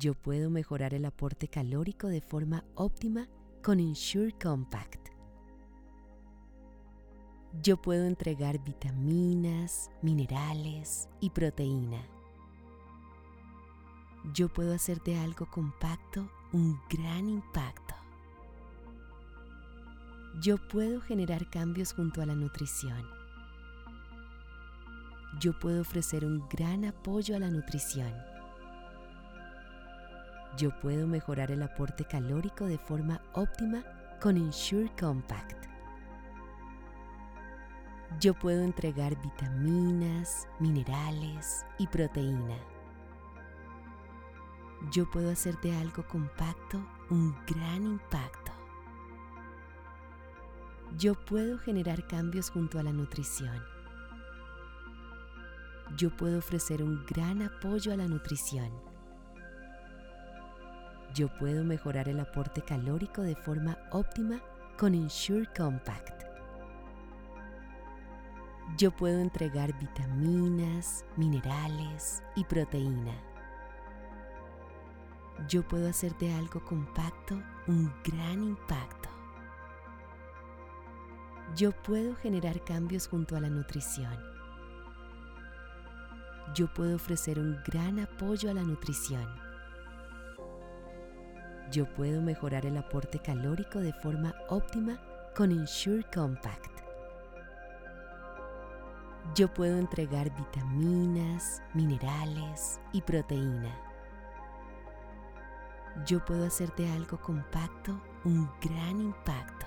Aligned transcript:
Yo 0.00 0.14
puedo 0.14 0.48
mejorar 0.48 0.94
el 0.94 1.04
aporte 1.04 1.46
calórico 1.46 2.06
de 2.06 2.22
forma 2.22 2.64
óptima 2.74 3.28
con 3.62 3.78
Ensure 3.78 4.32
Compact. 4.32 5.10
Yo 7.62 7.76
puedo 7.76 8.06
entregar 8.06 8.64
vitaminas, 8.64 9.90
minerales 10.00 11.06
y 11.20 11.28
proteína. 11.28 12.02
Yo 14.32 14.48
puedo 14.48 14.72
hacer 14.72 15.02
de 15.02 15.18
algo 15.18 15.44
compacto 15.50 16.30
un 16.54 16.80
gran 16.88 17.28
impacto. 17.28 17.94
Yo 20.40 20.56
puedo 20.68 21.02
generar 21.02 21.50
cambios 21.50 21.92
junto 21.92 22.22
a 22.22 22.26
la 22.26 22.34
nutrición. 22.34 23.06
Yo 25.38 25.58
puedo 25.58 25.82
ofrecer 25.82 26.24
un 26.24 26.48
gran 26.48 26.86
apoyo 26.86 27.36
a 27.36 27.38
la 27.38 27.50
nutrición. 27.50 28.29
Yo 30.56 30.78
puedo 30.80 31.06
mejorar 31.06 31.50
el 31.50 31.62
aporte 31.62 32.04
calórico 32.04 32.64
de 32.66 32.78
forma 32.78 33.20
óptima 33.34 33.84
con 34.20 34.36
Ensure 34.36 34.90
Compact. 34.98 35.66
Yo 38.18 38.34
puedo 38.34 38.62
entregar 38.62 39.20
vitaminas, 39.22 40.48
minerales 40.58 41.64
y 41.78 41.86
proteína. 41.86 42.58
Yo 44.90 45.08
puedo 45.10 45.30
hacer 45.30 45.58
de 45.60 45.76
algo 45.76 46.06
compacto 46.06 46.84
un 47.10 47.34
gran 47.46 47.84
impacto. 47.84 48.52
Yo 50.98 51.14
puedo 51.14 51.58
generar 51.58 52.06
cambios 52.08 52.50
junto 52.50 52.78
a 52.78 52.82
la 52.82 52.92
nutrición. 52.92 53.62
Yo 55.96 56.14
puedo 56.16 56.38
ofrecer 56.38 56.82
un 56.82 57.04
gran 57.06 57.42
apoyo 57.42 57.92
a 57.92 57.96
la 57.96 58.08
nutrición. 58.08 58.89
Yo 61.14 61.28
puedo 61.38 61.64
mejorar 61.64 62.08
el 62.08 62.20
aporte 62.20 62.62
calórico 62.62 63.22
de 63.22 63.34
forma 63.34 63.76
óptima 63.90 64.40
con 64.78 64.94
Ensure 64.94 65.48
Compact. 65.56 66.22
Yo 68.76 68.92
puedo 68.92 69.18
entregar 69.20 69.76
vitaminas, 69.78 71.04
minerales 71.16 72.22
y 72.36 72.44
proteína. 72.44 73.14
Yo 75.48 75.66
puedo 75.66 75.88
hacer 75.88 76.16
de 76.18 76.32
algo 76.32 76.64
compacto 76.64 77.42
un 77.66 77.92
gran 78.04 78.42
impacto. 78.44 79.08
Yo 81.56 81.72
puedo 81.72 82.14
generar 82.14 82.62
cambios 82.64 83.08
junto 83.08 83.36
a 83.36 83.40
la 83.40 83.48
nutrición. 83.48 84.16
Yo 86.54 86.72
puedo 86.72 86.94
ofrecer 86.94 87.40
un 87.40 87.58
gran 87.66 87.98
apoyo 87.98 88.50
a 88.50 88.54
la 88.54 88.62
nutrición. 88.62 89.49
Yo 91.70 91.86
puedo 91.86 92.20
mejorar 92.20 92.66
el 92.66 92.76
aporte 92.76 93.20
calórico 93.20 93.78
de 93.78 93.92
forma 93.92 94.34
óptima 94.48 94.98
con 95.36 95.52
Ensure 95.52 96.04
Compact. 96.12 96.80
Yo 99.36 99.46
puedo 99.54 99.78
entregar 99.78 100.34
vitaminas, 100.34 101.62
minerales 101.74 102.80
y 102.92 103.00
proteína. 103.02 103.72
Yo 106.04 106.24
puedo 106.24 106.44
hacer 106.46 106.74
de 106.74 106.90
algo 106.90 107.20
compacto 107.20 108.00
un 108.24 108.50
gran 108.60 109.00
impacto. 109.00 109.66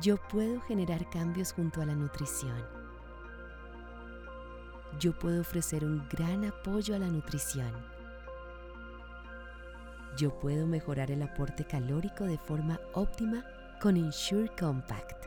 Yo 0.00 0.16
puedo 0.28 0.60
generar 0.60 1.10
cambios 1.10 1.52
junto 1.52 1.82
a 1.82 1.86
la 1.86 1.94
nutrición. 1.96 2.64
Yo 5.00 5.18
puedo 5.18 5.40
ofrecer 5.40 5.84
un 5.84 6.06
gran 6.08 6.44
apoyo 6.44 6.94
a 6.94 7.00
la 7.00 7.08
nutrición. 7.08 7.97
Yo 10.18 10.36
puedo 10.36 10.66
mejorar 10.66 11.12
el 11.12 11.22
aporte 11.22 11.64
calórico 11.64 12.24
de 12.24 12.38
forma 12.38 12.80
óptima 12.92 13.44
con 13.80 13.96
Ensure 13.96 14.50
Compact. 14.58 15.26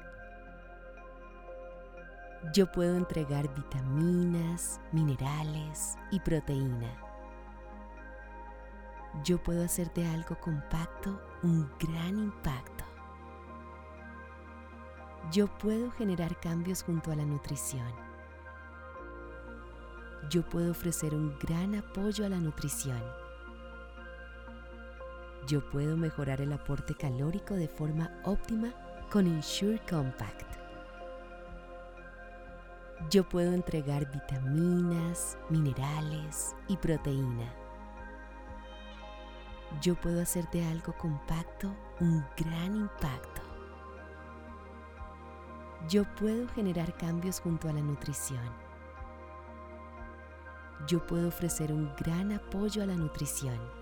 Yo 2.54 2.70
puedo 2.70 2.98
entregar 2.98 3.48
vitaminas, 3.56 4.82
minerales 4.92 5.98
y 6.12 6.20
proteína. 6.20 6.94
Yo 9.24 9.42
puedo 9.42 9.64
hacer 9.64 9.94
de 9.94 10.06
algo 10.06 10.38
compacto 10.42 11.22
un 11.42 11.72
gran 11.80 12.18
impacto. 12.18 12.84
Yo 15.32 15.48
puedo 15.58 15.90
generar 15.92 16.38
cambios 16.42 16.84
junto 16.84 17.14
a 17.14 17.16
la 17.16 17.24
nutrición. 17.24 17.94
Yo 20.30 20.44
puedo 20.44 20.72
ofrecer 20.72 21.16
un 21.16 21.40
gran 21.40 21.76
apoyo 21.76 22.26
a 22.26 22.30
la 22.30 22.40
nutrición. 22.40 23.21
Yo 25.48 25.68
puedo 25.70 25.98
mejorar 25.98 26.40
el 26.42 26.54
aporte 26.54 26.94
calórico 26.94 27.56
de 27.56 27.68
forma 27.68 28.12
óptima 28.24 28.74
con 29.10 29.26
Ensure 29.26 29.82
Compact. 29.90 30.52
Yo 33.10 33.28
puedo 33.28 33.52
entregar 33.52 34.10
vitaminas, 34.12 35.38
minerales 35.50 36.56
y 36.68 36.78
proteína. 36.78 37.52
Yo 39.82 39.96
puedo 39.96 40.22
hacer 40.22 40.50
de 40.52 40.64
algo 40.66 40.94
compacto 40.98 41.74
un 42.00 42.24
gran 42.38 42.76
impacto. 42.76 43.42
Yo 45.90 46.04
puedo 46.16 46.48
generar 46.50 46.96
cambios 46.96 47.40
junto 47.40 47.68
a 47.68 47.74
la 47.74 47.82
nutrición. 47.82 48.54
Yo 50.88 51.06
puedo 51.06 51.28
ofrecer 51.28 51.72
un 51.72 51.92
gran 51.96 52.32
apoyo 52.32 52.84
a 52.84 52.86
la 52.86 52.96
nutrición. 52.96 53.81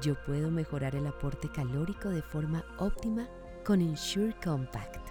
Yo 0.00 0.14
puedo 0.14 0.50
mejorar 0.50 0.94
el 0.94 1.08
aporte 1.08 1.48
calórico 1.48 2.08
de 2.08 2.22
forma 2.22 2.64
óptima 2.78 3.28
con 3.64 3.80
Ensure 3.80 4.34
Compact. 4.42 5.08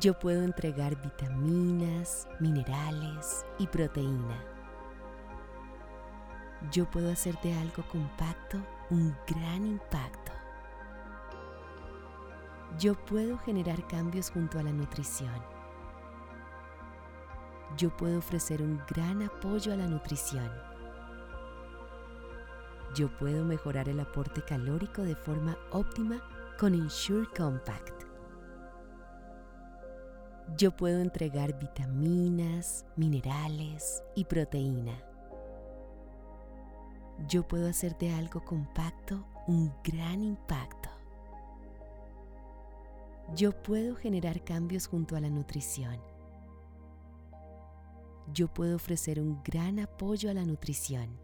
Yo 0.00 0.18
puedo 0.18 0.42
entregar 0.42 1.00
vitaminas, 1.00 2.26
minerales 2.40 3.46
y 3.58 3.68
proteína. 3.68 4.42
Yo 6.72 6.90
puedo 6.90 7.12
hacer 7.12 7.40
de 7.42 7.54
algo 7.54 7.86
compacto 7.88 8.58
un 8.90 9.16
gran 9.28 9.64
impacto. 9.64 10.32
Yo 12.80 12.94
puedo 13.04 13.38
generar 13.38 13.86
cambios 13.86 14.30
junto 14.30 14.58
a 14.58 14.64
la 14.64 14.72
nutrición. 14.72 15.40
Yo 17.76 17.96
puedo 17.96 18.18
ofrecer 18.18 18.60
un 18.60 18.82
gran 18.88 19.22
apoyo 19.22 19.72
a 19.72 19.76
la 19.76 19.86
nutrición. 19.86 20.73
Yo 22.94 23.08
puedo 23.18 23.44
mejorar 23.44 23.88
el 23.88 23.98
aporte 23.98 24.42
calórico 24.42 25.02
de 25.02 25.16
forma 25.16 25.58
óptima 25.72 26.22
con 26.58 26.74
Ensure 26.74 27.26
Compact. 27.36 28.04
Yo 30.56 30.70
puedo 30.76 31.00
entregar 31.00 31.58
vitaminas, 31.58 32.86
minerales 32.96 34.04
y 34.14 34.24
proteína. 34.24 35.02
Yo 37.26 37.48
puedo 37.48 37.68
hacer 37.68 37.98
de 37.98 38.12
algo 38.12 38.44
compacto 38.44 39.26
un 39.48 39.72
gran 39.82 40.22
impacto. 40.22 40.90
Yo 43.34 43.50
puedo 43.50 43.96
generar 43.96 44.44
cambios 44.44 44.86
junto 44.86 45.16
a 45.16 45.20
la 45.20 45.30
nutrición. 45.30 45.98
Yo 48.32 48.46
puedo 48.46 48.76
ofrecer 48.76 49.18
un 49.18 49.42
gran 49.42 49.80
apoyo 49.80 50.30
a 50.30 50.34
la 50.34 50.44
nutrición. 50.44 51.23